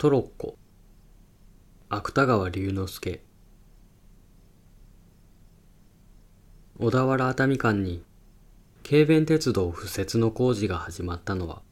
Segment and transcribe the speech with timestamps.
[0.00, 0.56] トロッコ。
[1.88, 3.20] 芥川龍之介。
[6.78, 8.04] 小田原熱海間に
[8.88, 11.62] 軽便鉄道敷設の工事が始まったのは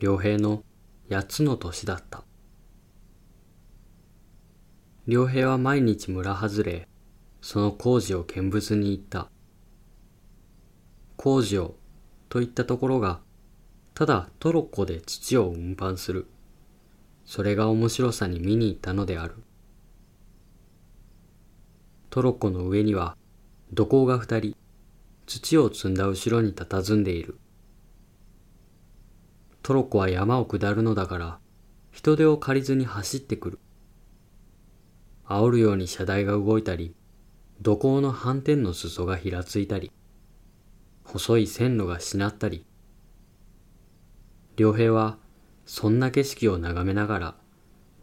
[0.00, 0.62] 良平の
[1.08, 2.24] 八つの年だった。
[5.06, 6.88] 良平は毎日村外れ
[7.40, 9.30] その工事を見物に行った。
[11.16, 11.76] 工事を
[12.28, 13.20] といったところが
[13.94, 16.26] ただトロッコで土を運搬する。
[17.30, 19.36] それが面白さに見に行ったのである。
[22.10, 23.16] トロッコの上には
[23.72, 24.56] 土工が二人
[25.26, 27.38] 土を積んだ後ろに佇んでいる。
[29.62, 31.38] トロッコは山を下るのだから
[31.92, 33.58] 人手を借りずに走ってくる。
[35.24, 36.96] 煽るように車台が動いたり
[37.62, 39.92] 土工の斑点の裾がひらついたり
[41.04, 42.66] 細い線路がしなったり。
[44.56, 45.16] 良平は
[45.72, 47.34] そんな景色を眺めながら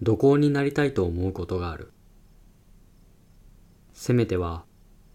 [0.02, 1.91] 土工になりたいと思うことがある。
[3.91, 4.63] せめては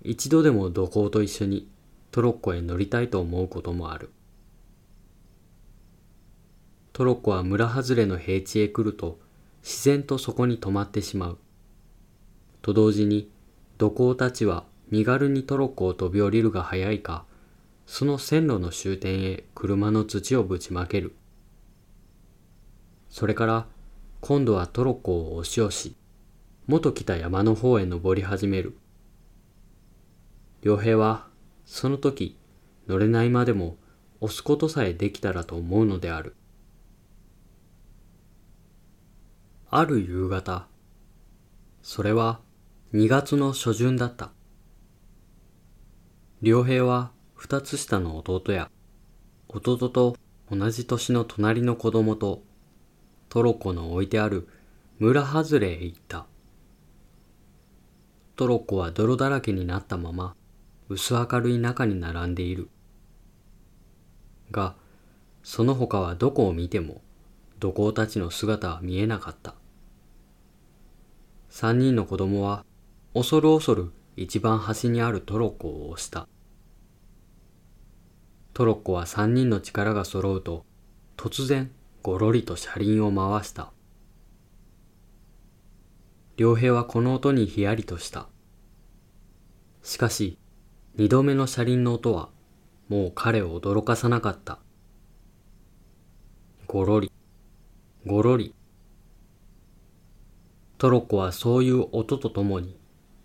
[0.02, 1.66] 一度でも土工と一緒に
[2.10, 4.10] トロッコへ乗りたいと思うこともある。
[6.92, 9.18] トロッコは村外れの平地へ来ると
[9.62, 11.38] 自然とそこに止まってしまう。
[12.60, 13.30] と同時に
[13.78, 17.24] 土工たちは身軽にトロッコを飛び降りるが早いか
[17.86, 21.14] その線路の終点へ車の土をぶちまける。
[23.12, 23.66] それから
[24.22, 25.94] 今度はトロッコを押し押し
[26.66, 28.78] 元来た山の方へ登り始める。
[30.62, 31.26] 良平は
[31.66, 32.38] その時
[32.88, 33.76] 乗れないまでも
[34.20, 36.34] 押すことさえできたらと思うのである。
[39.68, 40.66] ある夕方
[41.82, 42.40] それは
[42.94, 44.30] 2月の初旬だった。
[46.40, 48.70] 良平は二つ下の弟や
[49.48, 50.16] 弟と
[50.50, 52.42] 同じ年の隣の子供と
[53.32, 54.46] トロッコの置いてある
[54.98, 56.26] 村外れへ行った。
[58.36, 60.34] トロコは泥だらけになったまま
[60.90, 62.68] 薄明るい中に並んでいる。
[64.50, 64.74] が、
[65.42, 67.00] その他はどこを見ても
[67.58, 69.54] 土工たちの姿は見えなかった。
[71.48, 72.66] 三人の子供は
[73.14, 76.28] 恐る恐る一番端にあるトロッコを押した。
[78.52, 80.66] トロッコは三人の力が揃うと
[81.16, 81.70] 突然
[82.02, 83.72] ごろりと車輪を回した。
[86.36, 88.26] 良平はこの音にひやりとした。
[89.82, 90.36] しかし、
[90.96, 92.30] 二度目の車輪の音は、
[92.88, 94.58] もう彼を驚かさなかった。
[96.66, 97.12] ごろり、
[98.04, 98.54] ごろり。
[100.78, 102.76] トロッコはそういう音とともに、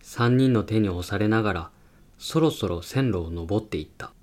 [0.04, 1.72] 三人の手に押されながら、
[2.20, 4.14] そろそろ線路を登っていった。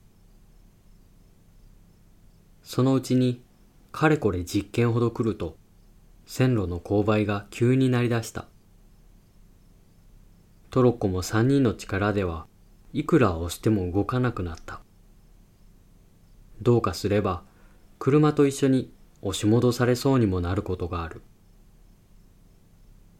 [2.62, 3.43] そのうちに
[3.94, 5.56] かれこれ実験ほど来ると、
[6.26, 8.48] 線路の勾配が急になりだした。
[10.72, 12.48] トロッコも三人の力では
[12.92, 14.80] いくら押しても動かなくなった。
[16.60, 17.44] どうかすれば、
[18.00, 21.22] 車と一緒に押し戻されそうにもなることがある。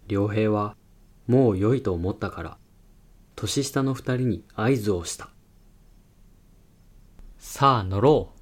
[0.09, 0.75] 良平は
[1.29, 2.59] もう良いと思ったから、
[3.37, 5.29] 年下の二人に合図をした。
[7.39, 8.34] さあ乗ろう。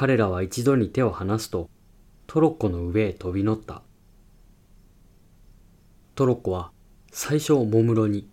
[0.00, 1.68] 彼らは一度に手を離すと
[2.28, 3.82] トロッコの上へ飛び乗った。
[6.14, 6.70] トロッコは
[7.10, 8.28] 最初おもむろに、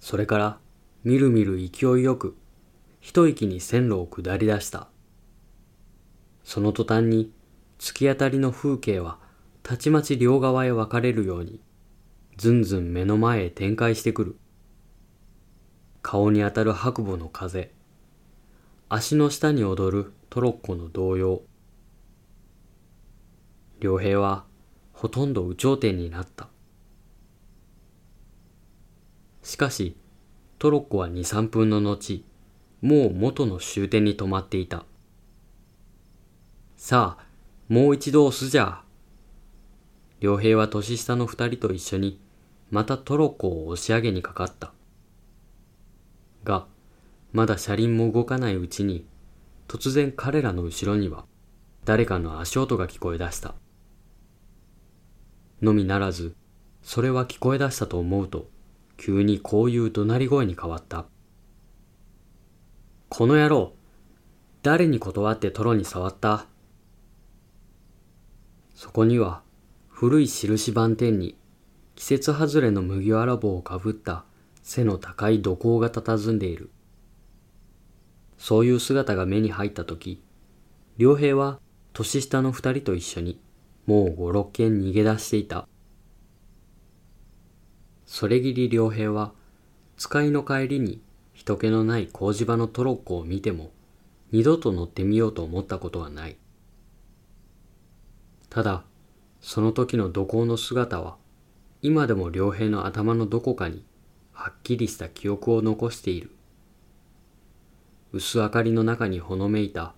[0.00, 0.58] それから
[1.04, 2.36] みるみる勢いよく
[2.98, 4.88] 一息に線路を下り出した。
[6.42, 7.30] その途端に
[7.78, 9.20] 突き当たりの風景は
[9.62, 11.60] たちまち両側へ分かれるように
[12.38, 14.36] ずんずん目の前へ展開してくる。
[16.02, 17.70] 顔に当たる白母の風、
[18.90, 21.42] 足の下に踊るトロッコの動揺
[23.80, 24.44] 良平は
[24.94, 26.48] ほとんど有頂天になった。
[29.42, 29.94] しかし
[30.58, 32.24] トロッコは23分の後
[32.80, 34.86] もう元の終点に止まっていた。
[36.78, 37.26] さあ
[37.68, 38.80] もう一度押すじゃ。
[40.20, 42.20] 良平は年下の二人と一緒に
[42.70, 44.72] またトロッコを押し上げにかかった。
[46.42, 46.66] が
[47.32, 49.06] まだ車輪も動かないうちに
[49.68, 51.26] 突然彼らの後ろには
[51.84, 53.54] 誰かの足音が聞こえ出した。
[55.60, 56.36] のみならず、
[56.82, 58.48] それは聞こえ出したと思うと、
[58.96, 61.06] 急にこういう怒鳴り声に変わった。
[63.08, 63.72] この野郎、
[64.62, 66.46] 誰に断ってトロに触った？
[68.74, 69.42] そこには、
[69.88, 71.36] 古い印番店に、
[71.94, 74.24] 季節外れの麦わら帽をかぶった
[74.62, 76.70] 背の高い土工が佇んでいる。
[78.38, 80.22] そういう姿が目に入った時、
[80.96, 81.60] 良平は
[81.92, 83.40] 年下の二人と一緒に
[83.86, 85.68] もう五六軒逃げ出していた。
[88.06, 89.32] それぎり良平は
[89.96, 91.02] 使いの帰りに
[91.34, 93.70] 人気のない工事場のトロッコを見ても
[94.32, 96.36] 二度と乗ってみようと思ったことはない。
[98.48, 98.84] ただ、
[99.40, 101.16] その時の土工の姿は
[101.82, 103.84] 今でも良平の頭のどこかに
[104.32, 106.30] はっきりした記憶を残している。
[108.12, 109.94] 薄明かりの中にほのめいた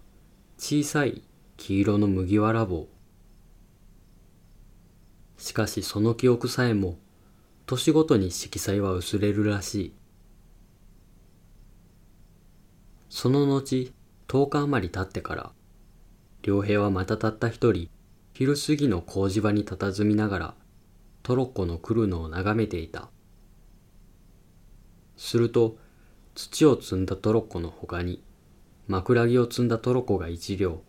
[0.58, 1.22] 小さい
[1.56, 2.88] 黄色の麦わら帽。
[5.38, 6.98] しかしその記憶さえも
[7.66, 9.94] 年ごとに色彩は薄れるらしい。
[13.08, 13.92] その後、
[14.26, 15.52] 10日余り経ってから、
[16.42, 17.88] 良平はまたたった一人、
[18.32, 20.54] 昼過ぎの工事場に佇みながら、
[21.22, 23.08] トロッコの来るのを眺めていた。
[25.16, 25.78] すると、
[26.34, 28.22] 土を積んだトロッコの他に、
[28.88, 30.82] 枕木を積んだトロッコが一両。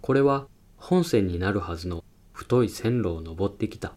[0.00, 0.46] これは
[0.76, 3.94] 本線になるはずの太い線路を登ってきた。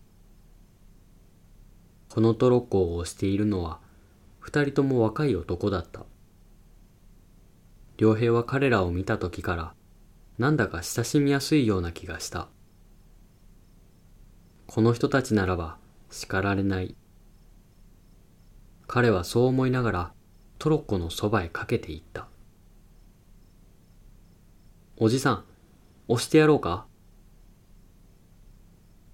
[2.10, 3.80] このトロッコを押しているのは、
[4.40, 6.06] 二人とも若い男だった。
[7.98, 9.74] 良平は彼らを見た時から、
[10.38, 12.48] なんだか親しみやすいような気がした。
[14.68, 15.78] この人たちならば
[16.10, 16.96] 叱られない。
[18.88, 20.14] 彼はそう思いながら
[20.62, 22.28] トロッコのそばへかけていった。
[24.96, 25.44] おじさん、
[26.08, 26.86] 押してやろうか？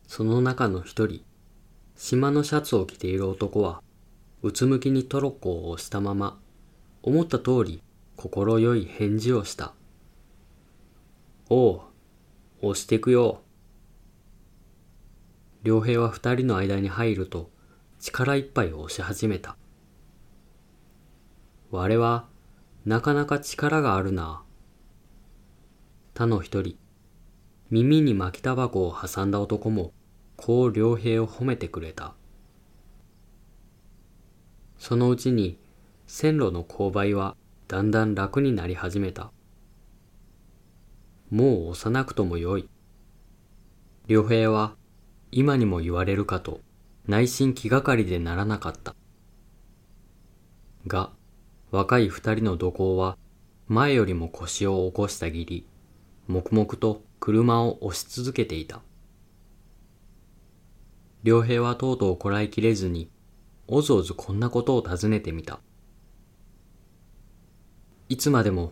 [0.07, 1.23] その中の一人、
[1.95, 3.81] 島のシャツを着ている男は、
[4.41, 6.37] うつむきにトロッコを押したまま、
[7.01, 7.81] 思った通り、
[8.17, 9.73] 心よい返事をした。
[11.49, 11.81] おう、
[12.61, 13.39] 押してくよ。
[15.63, 17.49] 良平は二人の間に入ると、
[18.01, 19.55] 力いっぱい押し始めた。
[21.69, 22.27] 我は、
[22.85, 24.43] なかなか力があるな。
[26.13, 26.77] 他の一人、
[27.69, 29.91] 耳に巻きタバコを挟んだ男も、
[30.37, 32.15] こう良平を褒めてくれた。
[34.77, 35.57] そのうちに、
[36.05, 37.35] 線路の勾配は
[37.67, 39.31] だんだん楽になり始めた。
[41.29, 42.69] もう押さなくともよい。
[44.07, 44.77] 良平は
[45.31, 46.61] 今にも言われるかと
[47.05, 48.95] 内心気がかりでならなかった。
[50.87, 51.11] が、
[51.71, 53.17] 若い二人の土工は
[53.67, 55.67] 前よりも腰を起こしたぎり、
[56.27, 58.81] 黙々と車を押し続けていた。
[61.23, 63.09] 良平はとうとうこらえきれずに、
[63.67, 65.59] おずおずこんなことを尋ねてみた。
[68.07, 68.71] いつまでも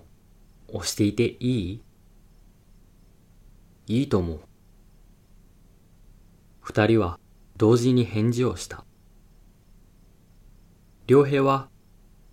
[0.70, 1.82] 押していていい？
[3.88, 4.40] いいと思う。
[6.62, 7.20] 二人は
[7.58, 8.86] 同時に返事をした。
[11.08, 11.68] 良平は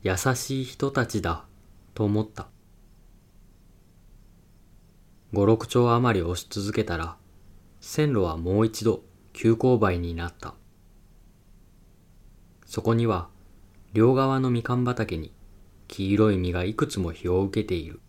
[0.03, 1.45] 優しい人たちだ
[1.95, 2.49] と思った。
[5.33, 7.17] 五六丁余り押し続けたら、
[7.81, 9.03] 線路はもう一度
[9.33, 10.55] 急勾配になった。
[12.67, 13.29] そこには
[13.93, 15.33] 両側のみかん畑に
[15.89, 18.01] 黄色い実がいくつも日を受けている。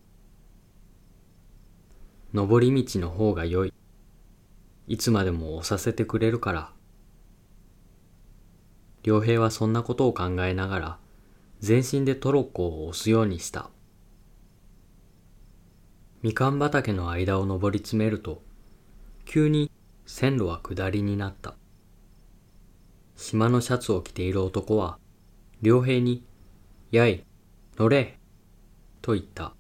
[2.34, 3.74] 登り道の方が良い。
[4.88, 6.72] いつまでも押させてくれるから。
[9.04, 11.03] 良平はそんなことを考えながら、
[11.64, 13.70] 全身でトロッコを押すようにした。
[16.22, 18.42] みかん畑の間を登り詰めると、
[19.24, 19.72] 急に
[20.06, 21.56] 線路は下りになった。
[23.16, 24.98] 島のシャツを着ている男は、
[25.62, 26.26] 良平に、
[26.92, 27.24] やい、
[27.78, 28.20] 乗れ
[29.02, 29.54] と言った。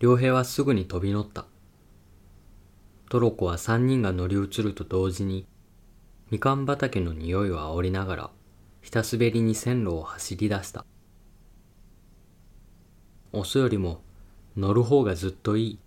[0.00, 1.46] 良平はすぐに飛び乗った。
[3.08, 5.46] トロコは三人が乗り移ると同時に、
[6.30, 8.30] みかん畑の匂いを煽りながら、
[8.80, 10.84] ひたすべりに線路を走り出した。
[13.32, 14.00] 押すよりも
[14.56, 15.78] 乗る方がずっといい。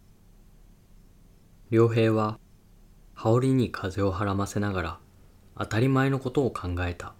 [1.70, 2.40] 良平は
[3.14, 5.00] 羽織に風をはらませながら
[5.58, 7.14] 当たり前のことを考えた。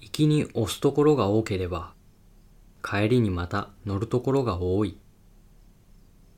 [0.00, 1.94] 行きに押すところが多ければ、
[2.82, 4.98] 帰りにまた乗るところが多い。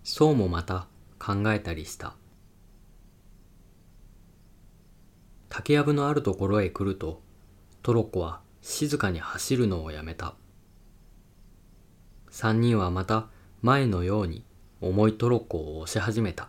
[0.05, 0.87] そうもまた
[1.19, 2.15] 考えたりした。
[5.49, 7.23] 竹やぶのあるところへ来ると、
[7.83, 10.35] トロッコは静かに走るのをやめた。
[12.31, 13.29] 三人はまた
[13.63, 14.45] 前のように
[14.81, 16.49] 重いトロッコを押し始めた。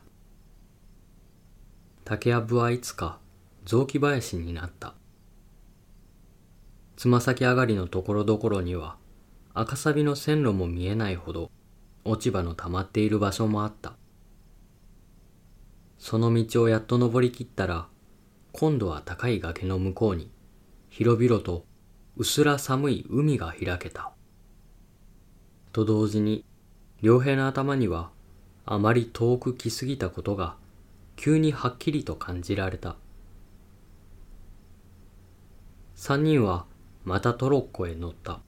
[2.03, 3.19] 竹やぶはいつか
[3.65, 4.95] 雑木林になった。
[6.95, 8.97] つま先上がりのところどころには
[9.53, 11.51] 赤サビの線路も見えないほど
[12.03, 13.93] 落ち葉の溜まっている場所もあった。
[15.99, 17.87] その道をやっと登りきったら
[18.59, 20.31] 今度は高い崖の向こうに
[20.89, 21.63] 広々と
[22.15, 24.13] 薄ら寒い海が開けた。
[25.73, 26.43] と同時に
[26.99, 28.09] 良平の頭には
[28.65, 30.55] あまり遠く来すぎたことが
[31.15, 32.95] 急にはっきりと感じられた。
[35.93, 36.65] 三人は
[37.05, 38.39] またトロッコへ乗った。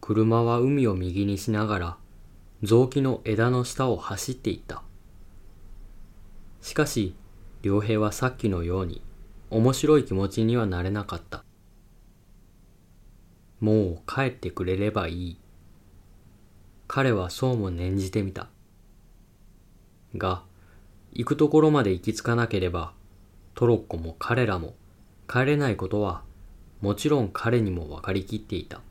[0.00, 1.96] 車は海を右にしながら
[2.64, 4.82] 雑木の枝の下を走っていった。
[6.62, 7.14] しかし、
[7.68, 9.02] 良平はさっきのように
[9.50, 11.44] 面白い気持ちにはなれなかった。
[13.60, 15.38] もう帰ってくれればいい。
[16.86, 18.48] 彼はそうも念じてみた。
[20.16, 20.42] が、
[21.12, 22.92] 行くところまで行き着かなければ、
[23.54, 24.74] トロッコも彼らも
[25.28, 26.22] 帰れないことは
[26.84, 28.82] もちろん彼にも分かりきっていた。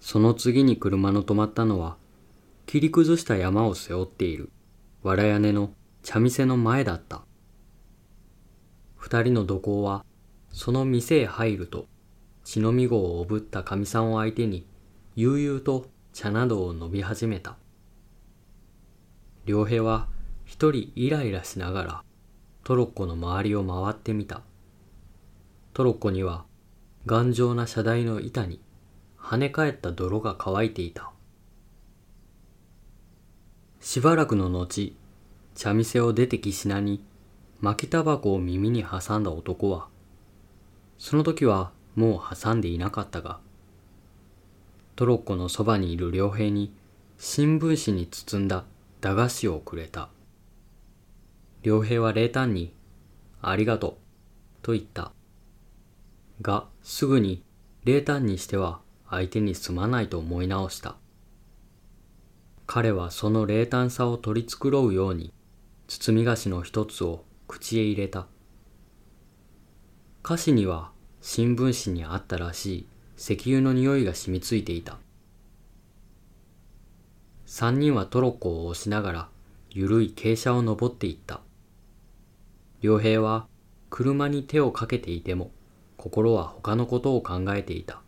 [0.00, 1.96] その次に車の止まったのは、
[2.66, 4.50] 切り崩した山を背負っている、
[5.04, 5.70] 藁屋根の
[6.04, 7.22] 茶店の前だった。
[8.94, 10.04] 二人の土工は、
[10.50, 11.86] その店へ入ると、
[12.44, 14.66] 血のみ子をおぶったかみさんを相手に、
[15.16, 17.56] 悠々と茶などを飲み始めた。
[19.46, 20.08] 良平は
[20.44, 22.04] 一人イライラしながら、
[22.64, 24.42] トロッコの周りを回ってみた。
[25.72, 26.44] トロッコには、
[27.06, 28.60] 頑丈な車台の板に、
[29.18, 31.12] 跳ね返った泥が乾いていた。
[33.80, 34.94] しばらくの後、
[35.54, 37.02] 茶店を出てきしなに、
[37.60, 39.88] 巻きタバコを耳に挟んだ男は、
[40.98, 43.40] その時はもう挟んでいなかったが、
[44.96, 46.72] トロッコのそばにいる良平に
[47.18, 48.64] 新聞紙に包んだ
[49.00, 50.08] 駄菓子をくれた。
[51.62, 52.72] 良平は冷淡に、
[53.42, 53.94] ありがとう、
[54.62, 55.12] と言った。
[56.40, 57.42] が、すぐに
[57.84, 58.80] 冷淡にしては
[59.10, 60.96] 相手にすまないと思い直した。
[62.66, 65.33] 彼はその冷淡さを取り繕うように、
[65.86, 68.26] 包み菓子の一つを口へ入れた。
[70.22, 72.88] 菓子には新聞紙にあったらしい
[73.18, 74.98] 石油の匂いが染みついていた。
[77.46, 79.28] 三人はトロッコを押しながら
[79.70, 81.40] 緩い傾斜を登っていった。
[82.80, 83.46] 良平は
[83.90, 85.50] 車に手をかけていても
[85.96, 88.00] 心は他のことを考えていた。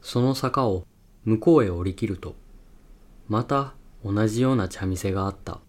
[0.00, 0.86] その坂を
[1.24, 2.36] 向こうへ降り切ると、
[3.28, 5.60] また同じような茶店があった。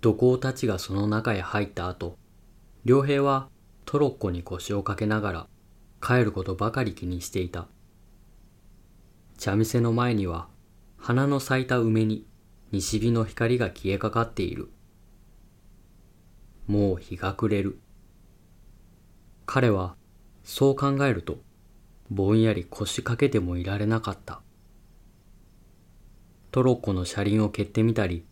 [0.00, 2.18] 土工たちがその中へ入った後、
[2.84, 3.48] 良平は
[3.84, 5.46] トロッコに腰をかけながら
[6.02, 7.68] 帰ることばかり気にしていた。
[9.38, 10.48] 茶店の前には
[10.96, 12.26] 花の咲いた梅に
[12.72, 14.70] 西日の光が消えかかっている。
[16.66, 17.78] もう日が暮れる。
[19.46, 19.94] 彼は
[20.44, 21.38] そう考えると
[22.10, 24.42] ぼんやり腰掛けてもいられなかった。
[26.52, 28.26] トロッコの車輪を蹴ってみたり、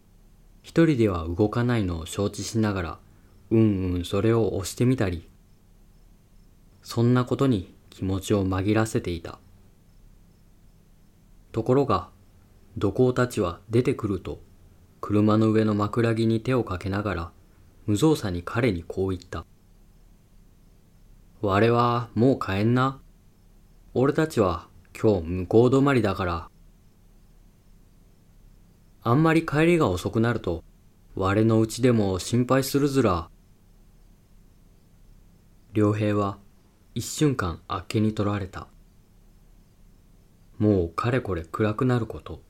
[0.62, 2.99] 一人では動かないのを承知しながら、
[3.50, 5.27] うんうんそれを押してみたり、
[6.83, 9.39] そんなことに気持ちを紛らせていた。
[11.50, 12.11] ところが、
[12.77, 14.43] 土工たちは出てくると、
[15.00, 17.31] 車の上の枕木に手をかけながら、
[17.87, 19.47] 無造作に彼にこう言った。
[21.41, 23.00] 我はもう帰んな。
[23.95, 26.50] 俺たちは今日向こう止まりだから。
[29.02, 30.62] あんまり帰りが遅くなると、
[31.14, 33.30] 我のうちでも心配するずら。
[35.73, 36.38] 良平は
[36.95, 38.66] 一瞬間あっけに取られた。
[40.59, 42.42] もうかれこれ暗くなること。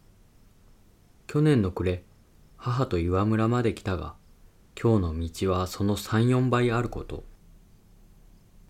[1.28, 2.02] 去年の暮れ、
[2.56, 4.16] 母と岩村まで来たが、
[4.80, 7.22] 今日の道はその三四倍あること。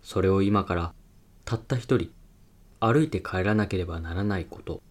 [0.03, 0.93] それを今から
[1.45, 2.11] たった一人
[2.79, 4.83] 歩いて帰らなければならないこと。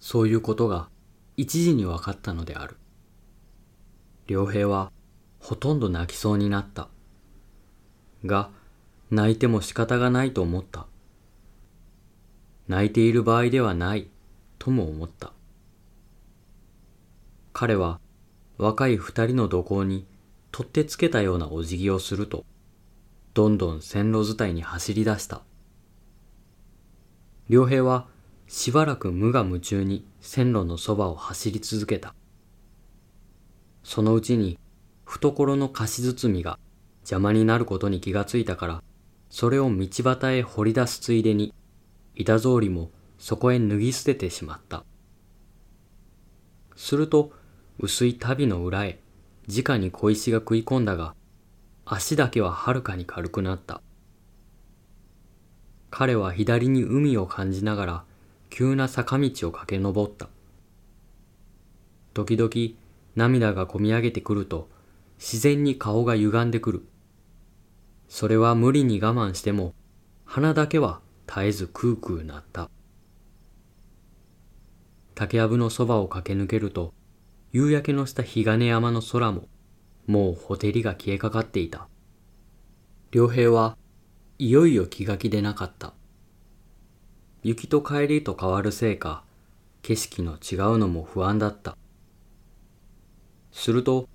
[0.00, 0.88] そういうことが
[1.36, 2.76] 一時に分かったのである。
[4.26, 4.90] 良平は
[5.38, 6.88] ほとんど泣きそうになった。
[8.24, 8.50] が、
[9.10, 10.86] 泣いても仕方がないと思った。
[12.68, 14.08] 泣いている場合ではない
[14.58, 15.32] とも思った。
[17.52, 18.00] 彼は
[18.58, 20.06] 若い二人の土工に
[20.50, 22.44] 取ってつけたようなお辞儀をすると、
[23.34, 25.42] どんどん線路伝いに走り出した。
[27.48, 28.08] 良平は
[28.48, 32.14] しばらく無我夢中に線路のそばを走り続けた。
[33.82, 34.58] そのうちに
[35.04, 36.58] 懐の菓子包みが
[37.00, 38.82] 邪魔になることに気がついたから、
[39.30, 41.54] それを道端へ掘り出すついでに、
[42.14, 44.84] 板草履もそこへ脱ぎ捨ててしまった。
[46.74, 47.32] すると、
[47.78, 49.00] 薄い足袋の裏へ、
[49.48, 51.14] 直に小石が食い込んだが、
[51.84, 53.80] 足だけははるかに軽くなった。
[55.90, 58.04] 彼は左に海を感じながら
[58.50, 60.28] 急な坂道を駆け上った。
[62.14, 62.50] 時々
[63.14, 64.68] 涙がこみ上げてくると
[65.18, 66.86] 自然に顔が歪んでくる。
[68.08, 69.74] それは無理に我慢しても
[70.24, 72.70] 鼻だけは絶えずクークーなった。
[75.14, 76.92] 竹やぶのそばを駆け抜けると、
[77.50, 79.48] 夕焼けのした日金山の空も、
[80.06, 81.88] もうほてりが消えかかっていた。
[83.12, 83.78] 良平は
[84.38, 85.94] いよいよ気が気でなかった。
[87.46, 89.22] 雪と帰りと変わるせいか、
[89.82, 91.76] 景色の違うのも不安だった。
[93.52, 94.08] すると、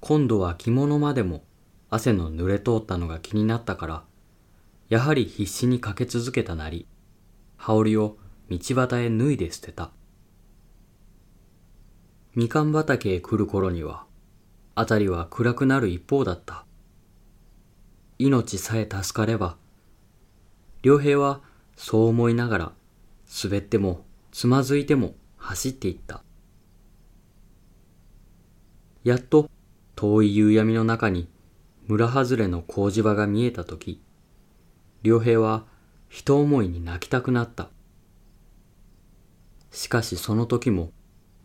[0.00, 1.44] 今度は着物までも
[1.88, 4.04] 汗の濡れ通ったのが気になったから、
[4.90, 6.86] やはり必死にかけ続けたなり、
[7.56, 8.18] 羽織を
[8.50, 9.90] 道端へ脱いで捨てた。
[12.34, 14.04] みかん畑へ来る頃には、
[14.74, 16.66] あたりは暗くなる一方だった。
[18.18, 19.56] 命さえ助かれば、
[20.82, 21.40] 良平は
[21.76, 22.72] そう思いながら、
[23.42, 26.22] 滑ってもつまずいても走っていった。
[29.02, 29.50] やっと
[29.96, 31.28] 遠い夕闇の中に
[31.86, 34.00] 村外れの工事場が見えたとき、
[35.02, 35.66] 良平は
[36.08, 37.68] 人思いに泣きたくなった。
[39.70, 40.92] しかしその時も、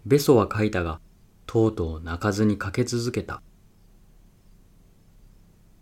[0.05, 1.01] べそは書いたが、
[1.45, 3.41] とうとう泣かずにかけ続けた。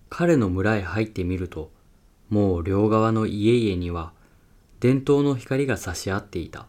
[0.10, 1.72] 彼の村へ入ってみると、
[2.30, 4.14] もう両側の家々には、
[4.80, 6.68] 伝統の光が差し合っていた。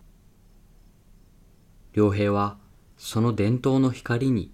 [1.92, 2.56] 良平は、
[2.96, 4.50] その伝統の光に、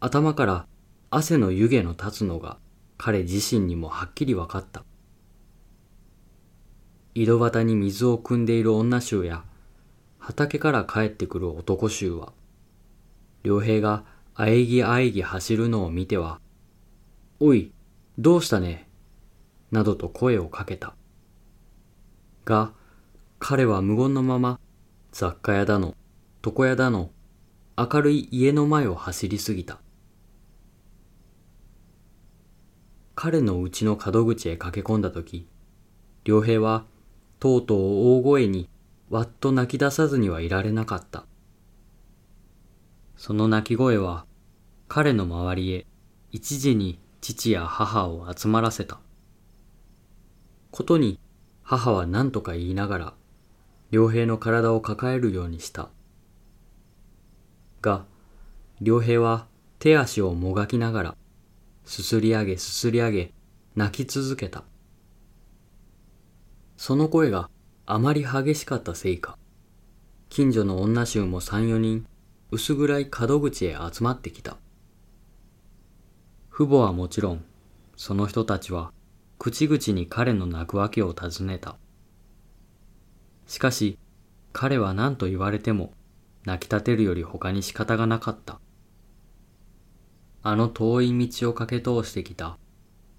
[0.00, 0.66] 頭から
[1.08, 2.58] 汗の湯気の立つのが
[2.98, 4.84] 彼自身にもはっきり分かった。
[7.14, 9.44] 井戸端に水を汲んでいる女衆や、
[10.18, 12.32] 畑から帰ってくる男衆は、
[13.44, 14.04] 良平が
[14.34, 16.40] あえぎあえぎ走るのを見ては、
[17.38, 17.72] おい、
[18.18, 18.88] どうしたね？
[19.70, 20.96] などと声をかけた。
[22.44, 22.72] が、
[23.38, 24.60] 彼は無言のまま、
[25.12, 25.94] 雑貨屋だの、
[26.44, 27.10] 床屋だの、
[27.76, 29.80] 明るい家の前を走りすぎた。
[33.14, 35.46] 彼の家の門口へ駆け込んだとき、
[36.24, 36.84] 良平は
[37.38, 38.68] とうとう大声に
[39.10, 41.26] わっと泣き出さずにはいられなかった。
[43.16, 44.26] その泣き声は
[44.88, 45.86] 彼の周りへ
[46.32, 49.00] 一時に父や母を集まらせた。
[50.70, 51.20] ことに
[51.64, 53.14] 母は何とか言いながら
[53.90, 55.88] 良平の体を抱えるようにした。
[57.80, 58.04] が、
[58.80, 59.46] 良平は
[59.78, 61.16] 手足をもがきながら
[61.84, 63.32] すすり上げすすり上げ
[63.76, 64.64] 泣き続けた。
[66.76, 67.48] その声が
[67.86, 69.38] あまり激しかったせいか、
[70.28, 72.06] 近所の女衆も三四人
[72.50, 74.58] 薄暗い門口へ集まってきた。
[76.50, 77.44] 父母はもちろん、
[77.96, 78.92] その人たちは
[79.44, 81.76] 口々に彼の泣くわけを尋ねた。
[83.46, 83.98] しかし、
[84.54, 85.92] 彼は何と言われても
[86.46, 88.58] 泣き立てるより他に仕方がなかった。
[90.42, 92.56] あの遠い道を駆け通してきた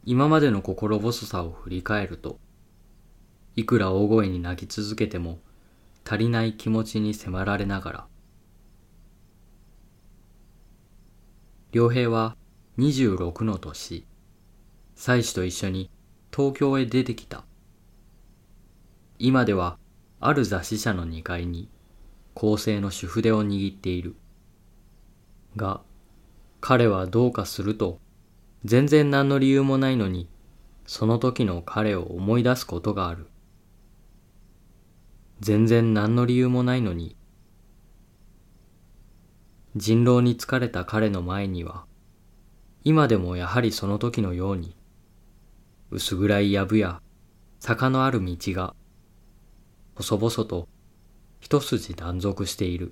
[0.03, 2.39] 今までの心細さを振り返ると、
[3.55, 5.37] いくら大声に泣き続けても
[6.09, 8.07] 足りない気持ちに迫られながら、
[11.71, 12.35] 良平は
[12.79, 14.07] 26の年、
[14.95, 15.91] 妻子と一緒に
[16.35, 17.45] 東京へ出てきた。
[19.19, 19.77] 今では
[20.19, 21.69] ある雑誌社の2階に
[22.33, 24.17] 構成の主筆を握っている。
[25.55, 25.79] が、
[26.59, 27.99] 彼はどうかすると、
[28.65, 30.27] 全然何の理由もないのに、
[30.85, 33.27] その時の彼を思い出すことがある。
[35.39, 37.15] 全然何の理由もないのに、
[39.77, 41.85] 人狼に疲れた彼の前には、
[42.83, 44.75] 今でもやはりその時のように、
[45.95, 47.01] 薄暗い藪や
[47.61, 48.75] 坂のある道が、
[49.95, 50.67] 細々と
[51.39, 52.91] 一筋断続している。